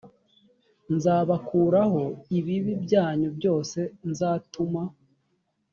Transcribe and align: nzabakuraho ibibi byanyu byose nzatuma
nzabakuraho 0.95 2.03
ibibi 2.37 2.73
byanyu 2.83 3.29
byose 3.37 3.79
nzatuma 4.09 4.81